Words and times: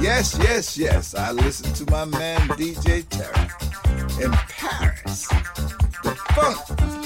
Yes, 0.00 0.36
yes, 0.42 0.76
yes. 0.76 1.14
I 1.14 1.30
listen 1.30 1.72
to 1.74 1.90
my 1.92 2.04
man 2.06 2.40
DJ 2.48 3.04
Tarek 3.04 4.20
in 4.20 4.32
Paris. 4.32 5.28
The 6.02 6.10
funk, 6.34 7.03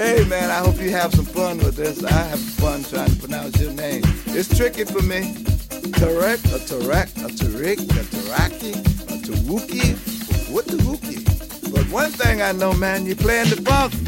I 0.00 0.62
hope 0.64 0.80
you 0.80 0.90
have 0.90 1.12
some 1.12 1.24
fun 1.24 1.58
with 1.58 1.74
this. 1.74 2.04
I 2.04 2.12
have 2.12 2.38
fun 2.38 2.84
trying 2.84 3.10
to 3.10 3.16
pronounce 3.16 3.60
your 3.60 3.72
name. 3.72 4.02
It's 4.26 4.56
tricky 4.56 4.84
for 4.84 5.02
me. 5.02 5.34
Tarek, 5.98 6.38
a 6.54 6.58
Tarek, 6.60 7.08
a 7.24 7.28
Tarik, 7.34 7.80
a 7.80 8.04
Taraki, 8.04 8.74
a 8.76 9.18
Tawuki. 9.26 9.96
What 10.52 10.66
the 10.66 10.76
Wookie? 10.76 11.72
But 11.72 11.90
one 11.90 12.10
thing 12.12 12.42
I 12.42 12.52
know, 12.52 12.72
man, 12.74 13.06
you're 13.06 13.16
playing 13.16 13.50
the 13.50 13.56
funk. 13.62 14.07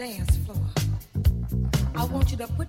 It's 0.00 0.36
you 2.30 2.36
to 2.36 2.46
me. 2.56 2.67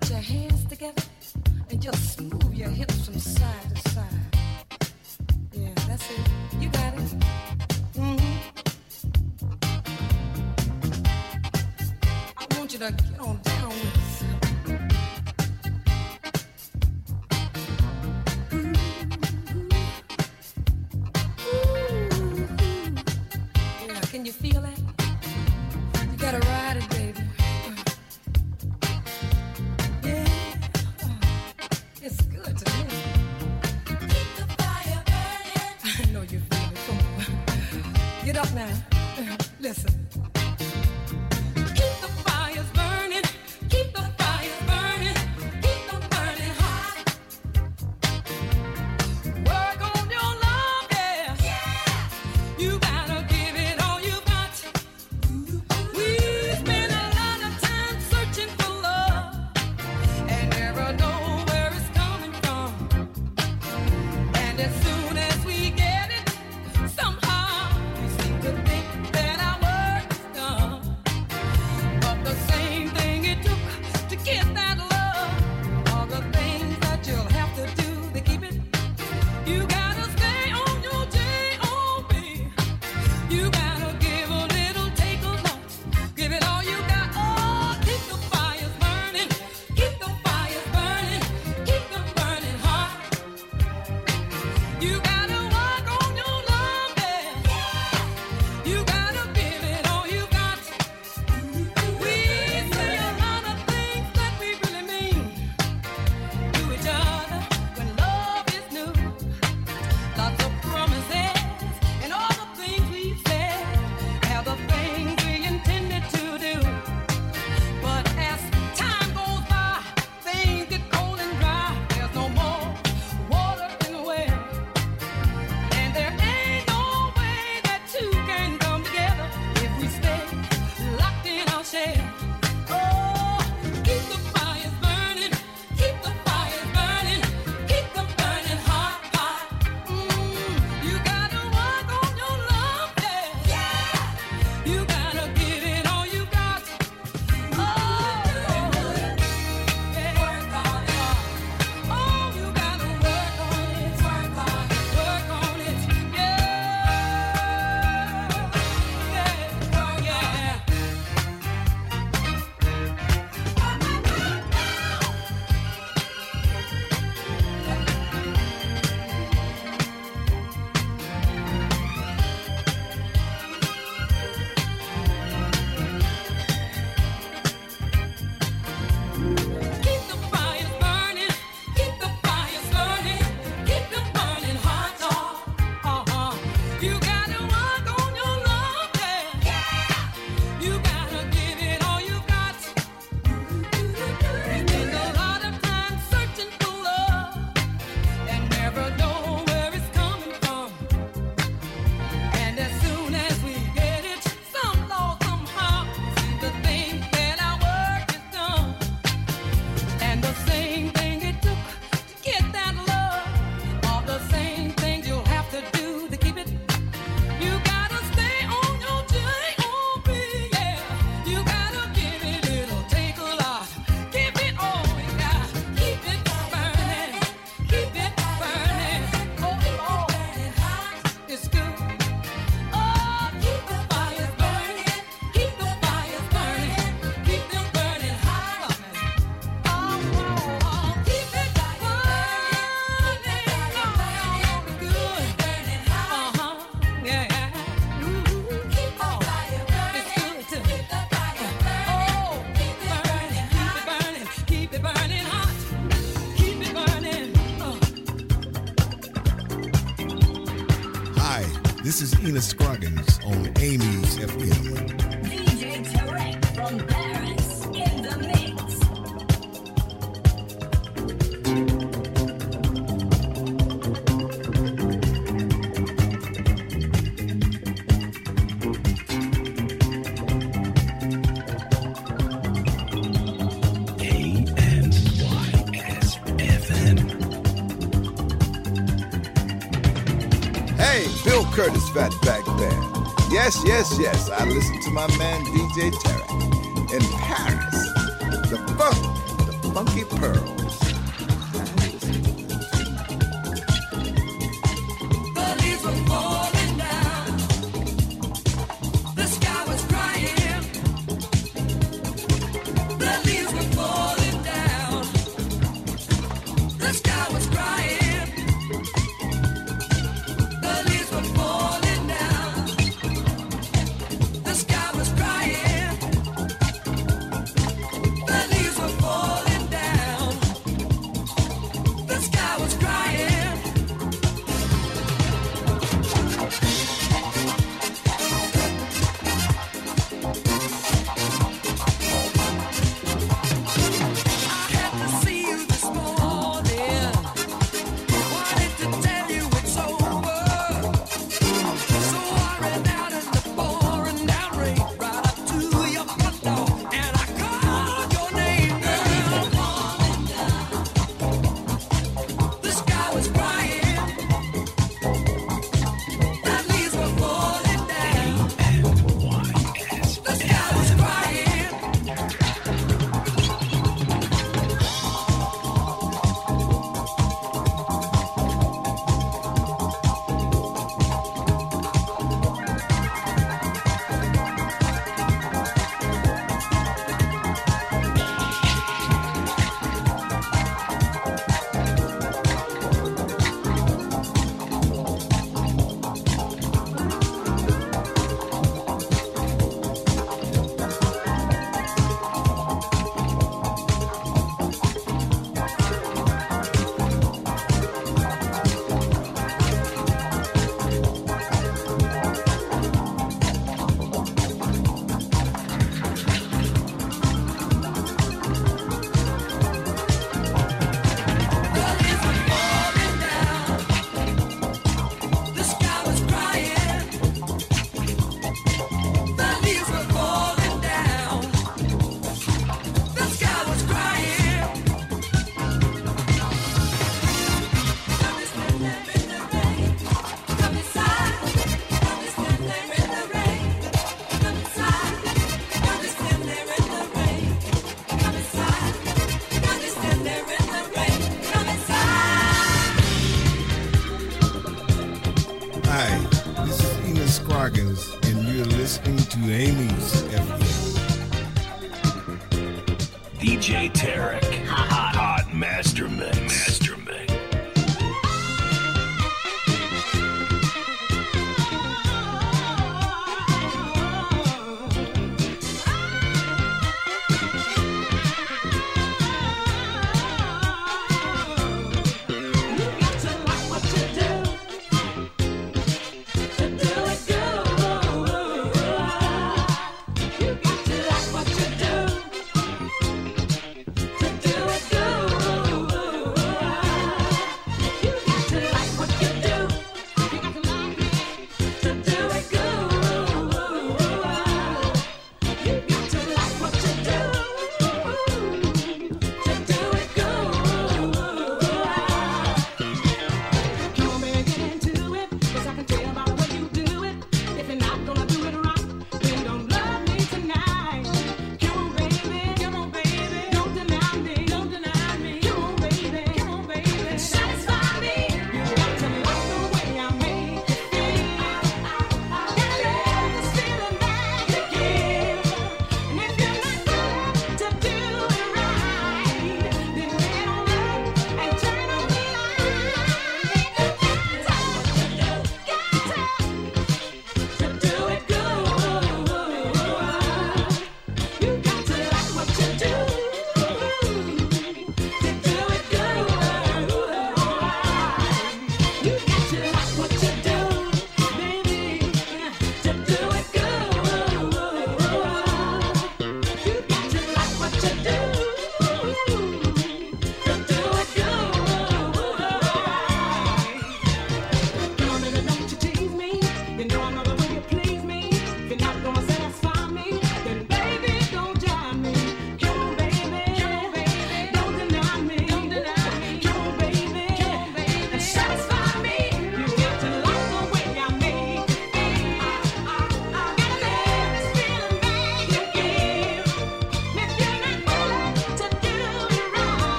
Hey, 291.00 291.24
Bill 291.24 291.46
Curtis, 291.46 291.88
Fatback 291.88 292.44
Band. 292.58 293.32
Yes, 293.32 293.62
yes, 293.64 293.96
yes, 293.98 294.28
I 294.28 294.44
listen 294.44 294.82
to 294.82 294.90
my 294.90 295.06
man 295.16 295.46
DJ 295.46 295.92
Tarek 295.92 296.92
in 296.92 297.00
Paris. 297.16 298.50
The 298.50 298.58
funk, 298.76 299.62
the 299.62 299.70
funky 299.72 300.04
pearl. 300.04 300.59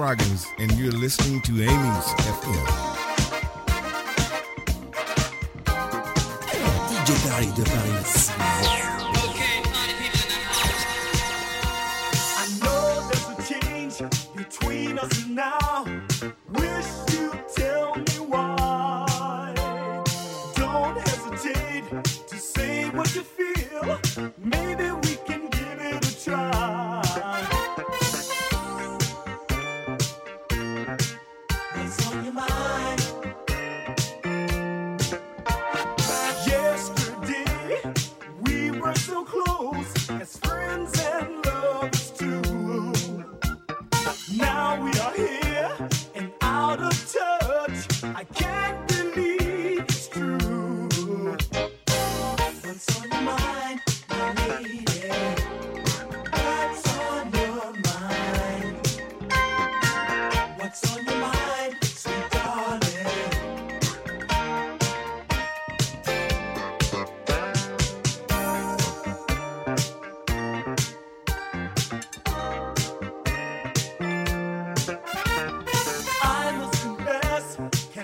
Scroggins, 0.00 0.46
and 0.58 0.72
you're 0.78 0.92
listening 0.92 1.42
to 1.42 1.52
Amy's 1.52 2.06
FM. 2.24 2.66
DJ 6.88 7.14
Tarek 7.28 7.54
de 7.54 7.62
Paris. 7.64 8.19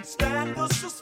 Estar 0.07 0.47
no. 0.47 0.96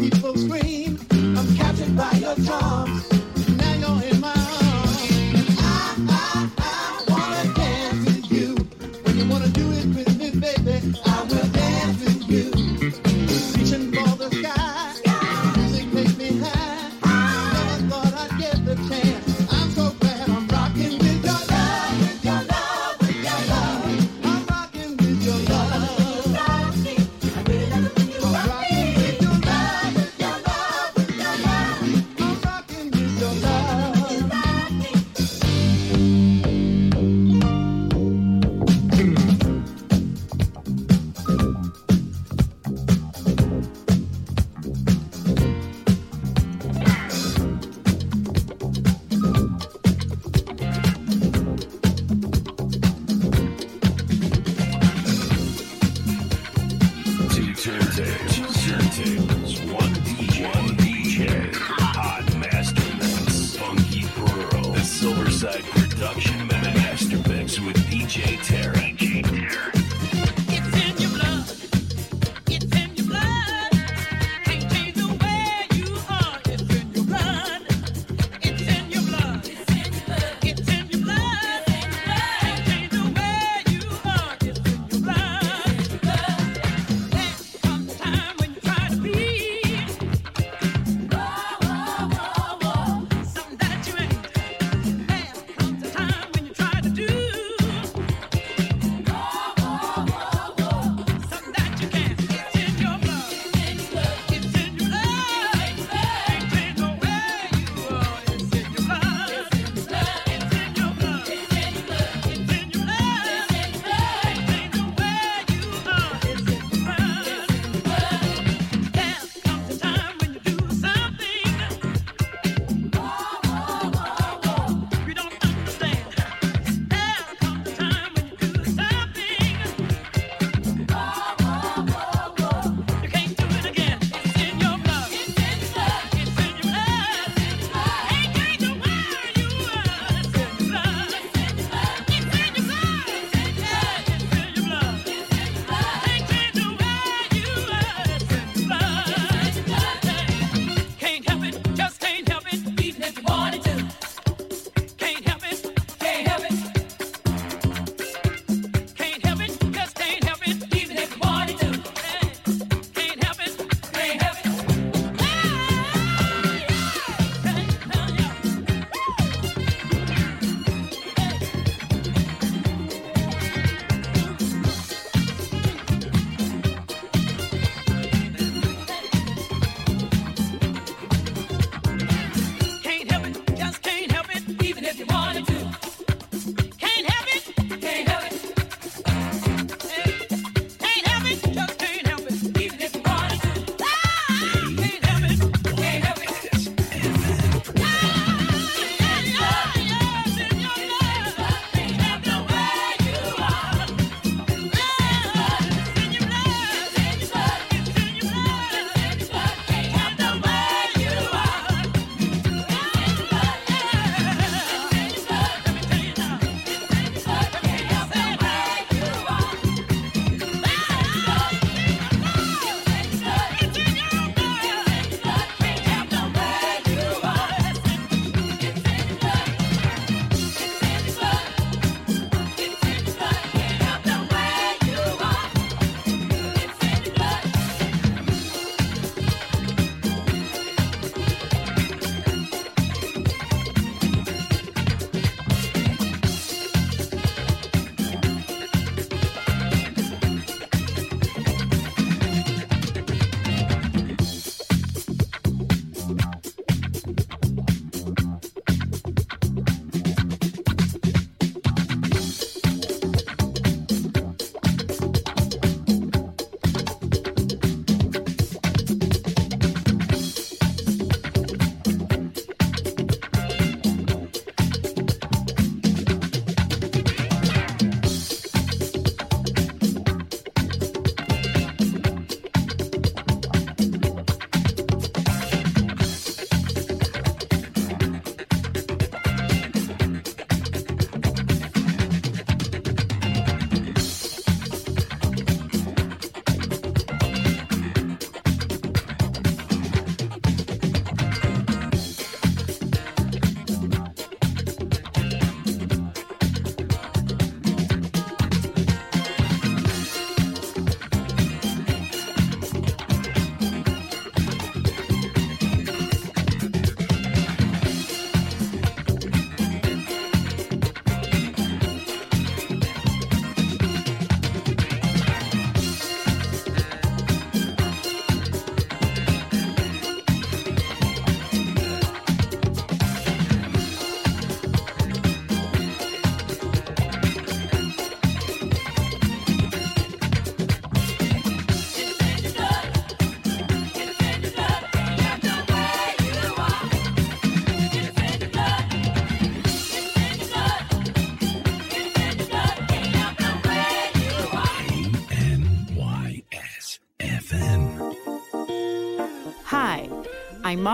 People 0.00 0.36
scream. 0.36 0.98
I'm 1.10 1.56
captured 1.56 1.96
by 1.96 2.12
your 2.12 2.34
charms. 2.36 2.87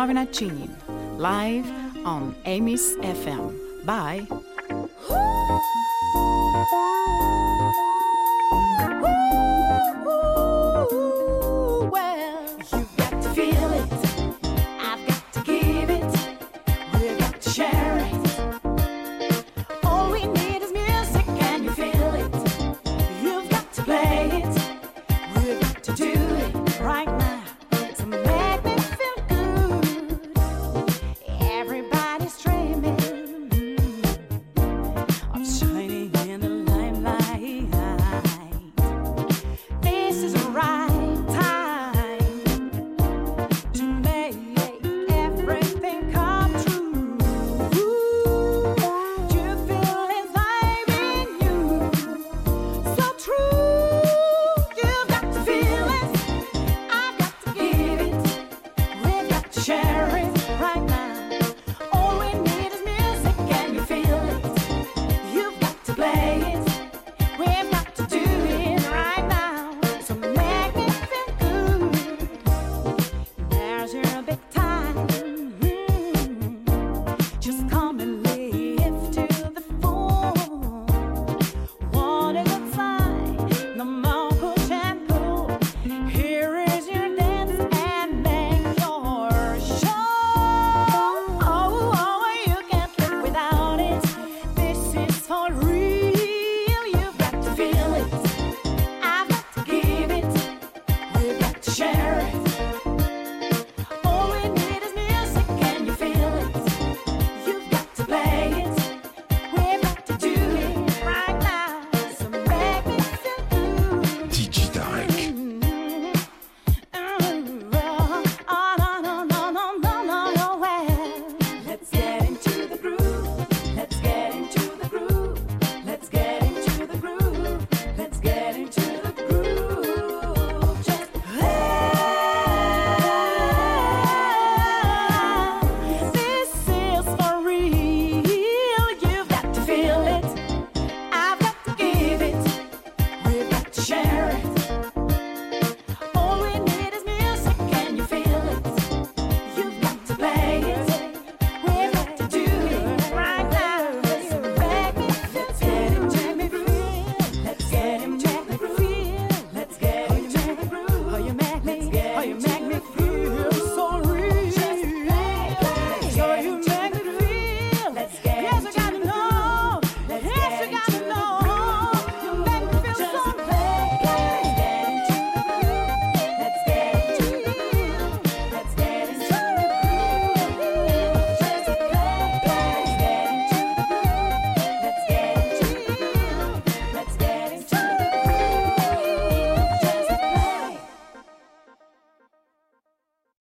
Marina 0.04 0.26
Chin, 0.26 0.68
live 1.16 1.64
on 2.04 2.34
Amy's 2.44 2.94
FM. 2.96 3.56
Bye. 3.86 4.26
Ooh, 4.30 4.90
ooh, 10.92 10.92
ooh. 10.92 11.23